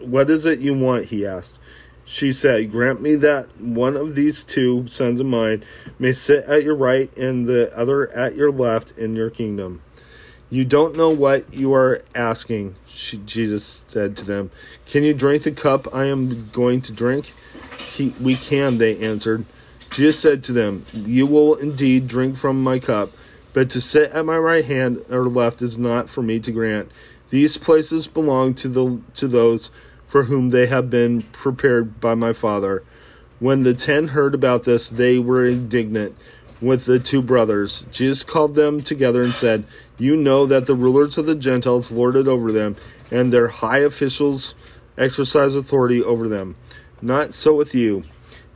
What 0.01 0.29
is 0.29 0.45
it 0.45 0.60
you 0.60 0.73
want? 0.73 1.05
he 1.05 1.25
asked. 1.25 1.60
She 2.05 2.31
said, 2.34 2.71
Grant 2.71 3.01
me 3.01 3.15
that 3.15 3.60
one 3.60 3.97
of 3.97 4.13
these 4.13 4.43
two 4.43 4.86
sons 4.88 5.19
of 5.19 5.25
mine 5.25 5.63
may 5.97 6.12
sit 6.12 6.45
at 6.45 6.63
your 6.63 6.75
right 6.75 7.15
and 7.17 7.47
the 7.47 7.75
other 7.75 8.12
at 8.13 8.36
your 8.36 8.51
left 8.51 8.95
in 8.97 9.15
your 9.15 9.31
kingdom. 9.31 9.81
You 10.51 10.63
don't 10.63 10.95
know 10.95 11.10
what 11.10 11.51
you 11.51 11.73
are 11.73 12.03
asking, 12.13 12.75
she, 12.86 13.17
Jesus 13.17 13.84
said 13.88 14.15
to 14.17 14.25
them. 14.25 14.51
Can 14.86 15.03
you 15.03 15.13
drink 15.13 15.43
the 15.43 15.51
cup 15.51 15.93
I 15.93 16.05
am 16.05 16.49
going 16.49 16.81
to 16.81 16.93
drink? 16.93 17.34
He, 17.79 18.13
we 18.21 18.36
can, 18.36 18.77
they 18.77 18.97
answered. 18.99 19.45
Jesus 19.89 20.19
said 20.19 20.43
to 20.45 20.53
them, 20.53 20.86
You 20.93 21.25
will 21.25 21.55
indeed 21.55 22.08
drink 22.08 22.38
from 22.38 22.62
my 22.62 22.77
cup, 22.77 23.12
but 23.53 23.71
to 23.71 23.81
sit 23.81 24.12
at 24.12 24.25
my 24.25 24.38
right 24.38 24.65
hand 24.65 25.03
or 25.10 25.27
left 25.27 25.63
is 25.63 25.77
not 25.77 26.10
for 26.10 26.21
me 26.21 26.39
to 26.41 26.51
grant. 26.51 26.91
These 27.29 27.57
places 27.57 28.07
belong 28.07 28.53
to 28.55 28.67
the 28.67 29.01
to 29.15 29.27
those 29.27 29.71
for 30.07 30.23
whom 30.23 30.49
they 30.49 30.67
have 30.67 30.89
been 30.89 31.23
prepared 31.23 31.99
by 31.99 32.15
my 32.15 32.33
Father. 32.33 32.83
When 33.39 33.63
the 33.63 33.73
ten 33.73 34.09
heard 34.09 34.33
about 34.33 34.63
this, 34.63 34.89
they 34.89 35.19
were 35.19 35.43
indignant 35.43 36.15
with 36.61 36.85
the 36.85 36.99
two 36.99 37.21
brothers. 37.21 37.85
Jesus 37.91 38.23
called 38.23 38.55
them 38.55 38.81
together 38.81 39.21
and 39.21 39.31
said, 39.31 39.65
You 39.97 40.15
know 40.15 40.45
that 40.45 40.67
the 40.67 40.75
rulers 40.75 41.17
of 41.17 41.25
the 41.25 41.35
Gentiles 41.35 41.91
lord 41.91 42.15
it 42.15 42.27
over 42.27 42.51
them, 42.51 42.75
and 43.11 43.33
their 43.33 43.49
high 43.49 43.79
officials 43.79 44.55
exercise 44.97 45.55
authority 45.55 46.01
over 46.01 46.27
them. 46.27 46.55
Not 47.01 47.33
so 47.33 47.53
with 47.53 47.75
you. 47.75 48.03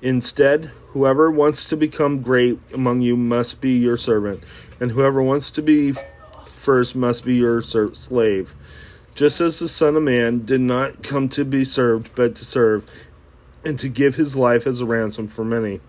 Instead, 0.02 0.72
whoever 0.94 1.30
wants 1.30 1.68
to 1.70 1.76
become 1.76 2.22
great 2.22 2.58
among 2.74 3.02
you 3.02 3.18
must 3.18 3.60
be 3.60 3.72
your 3.72 3.98
servant, 3.98 4.42
and 4.80 4.92
whoever 4.92 5.22
wants 5.22 5.52
to 5.52 5.62
be 5.62 5.94
first 6.70 6.96
must 6.96 7.26
be 7.26 7.36
your 7.36 7.62
slave 7.62 8.54
just 9.20 9.42
as 9.42 9.60
the 9.60 9.68
Son 9.68 9.98
of 9.98 10.04
Man 10.04 10.46
did 10.46 10.62
not 10.62 11.04
come 11.04 11.28
to 11.28 11.44
be 11.44 11.66
served, 11.66 12.10
but 12.16 12.38
to 12.38 12.46
serve, 12.46 12.86
and 13.66 13.78
to 13.78 13.90
give 13.90 14.16
his 14.16 14.38
life 14.38 14.66
as 14.66 14.80
a 14.80 14.86
ransom 14.86 15.28
for 15.28 15.44
many. 15.44 15.82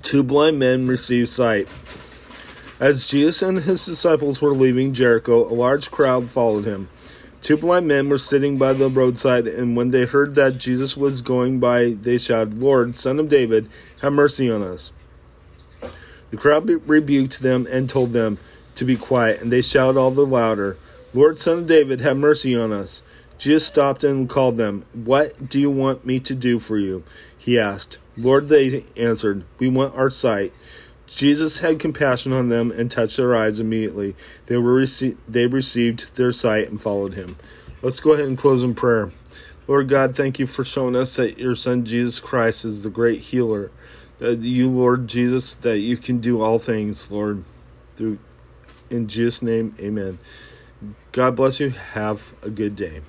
Two 0.00 0.22
blind 0.22 0.58
men 0.58 0.86
receive 0.86 1.28
sight. 1.28 1.68
As 2.80 3.06
Jesus 3.06 3.42
and 3.42 3.58
his 3.58 3.84
disciples 3.84 4.40
were 4.40 4.54
leaving 4.54 4.94
Jericho, 4.94 5.46
a 5.46 5.52
large 5.52 5.90
crowd 5.90 6.30
followed 6.30 6.64
him. 6.64 6.88
Two 7.42 7.58
blind 7.58 7.86
men 7.86 8.08
were 8.08 8.16
sitting 8.16 8.56
by 8.56 8.72
the 8.72 8.88
roadside, 8.88 9.46
and 9.46 9.76
when 9.76 9.90
they 9.90 10.06
heard 10.06 10.34
that 10.36 10.56
Jesus 10.56 10.96
was 10.96 11.20
going 11.20 11.60
by, 11.60 11.90
they 12.00 12.16
shouted, 12.16 12.58
Lord, 12.58 12.96
Son 12.96 13.18
of 13.18 13.28
David, 13.28 13.68
have 14.00 14.14
mercy 14.14 14.50
on 14.50 14.62
us. 14.62 14.90
The 16.30 16.36
crowd 16.36 16.68
rebuked 16.88 17.40
them 17.40 17.66
and 17.70 17.88
told 17.88 18.12
them, 18.12 18.38
to 18.78 18.84
be 18.84 18.96
quiet, 18.96 19.40
and 19.40 19.50
they 19.50 19.60
shouted 19.60 19.98
all 19.98 20.12
the 20.12 20.24
louder, 20.24 20.76
Lord, 21.12 21.38
son 21.38 21.58
of 21.58 21.66
David, 21.66 22.00
have 22.00 22.16
mercy 22.16 22.54
on 22.54 22.72
us. 22.72 23.02
Jesus 23.36 23.66
stopped 23.66 24.04
and 24.04 24.28
called 24.28 24.56
them. 24.56 24.84
What 24.92 25.48
do 25.48 25.58
you 25.58 25.70
want 25.70 26.06
me 26.06 26.20
to 26.20 26.34
do 26.34 26.58
for 26.58 26.78
you? 26.78 27.02
He 27.36 27.58
asked. 27.58 27.98
Lord, 28.16 28.48
they 28.48 28.84
answered, 28.96 29.44
We 29.58 29.68
want 29.68 29.96
our 29.96 30.10
sight. 30.10 30.52
Jesus 31.06 31.58
had 31.58 31.80
compassion 31.80 32.32
on 32.32 32.50
them 32.50 32.70
and 32.70 32.90
touched 32.90 33.16
their 33.16 33.34
eyes 33.34 33.58
immediately. 33.58 34.14
They 34.46 34.58
were 34.58 34.80
rece- 34.80 35.16
they 35.26 35.46
received 35.46 36.14
their 36.16 36.32
sight 36.32 36.68
and 36.68 36.80
followed 36.80 37.14
him. 37.14 37.36
Let's 37.82 38.00
go 38.00 38.12
ahead 38.12 38.26
and 38.26 38.38
close 38.38 38.62
in 38.62 38.74
prayer. 38.74 39.10
Lord 39.66 39.88
God, 39.88 40.14
thank 40.14 40.38
you 40.38 40.46
for 40.46 40.64
showing 40.64 40.94
us 40.94 41.16
that 41.16 41.38
your 41.38 41.56
son 41.56 41.84
Jesus 41.84 42.20
Christ 42.20 42.64
is 42.64 42.82
the 42.82 42.90
great 42.90 43.20
healer. 43.20 43.70
That 44.18 44.40
you, 44.40 44.68
Lord 44.68 45.06
Jesus, 45.06 45.54
that 45.54 45.78
you 45.78 45.96
can 45.96 46.18
do 46.18 46.42
all 46.42 46.58
things, 46.58 47.10
Lord, 47.10 47.44
through 47.96 48.18
in 48.90 49.06
Jesus' 49.06 49.42
name, 49.42 49.74
amen. 49.78 50.18
God 51.12 51.36
bless 51.36 51.60
you. 51.60 51.70
Have 51.70 52.32
a 52.42 52.50
good 52.50 52.76
day. 52.76 53.00